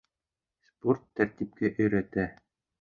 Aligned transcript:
Спорт 0.69 1.05
тәртипкә 1.21 1.73
өйрәтә. 1.77 2.29